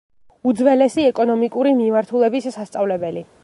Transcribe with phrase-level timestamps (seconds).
[0.51, 3.27] უძველესი ეკონომიკური მიმართულების სასწავლებელი.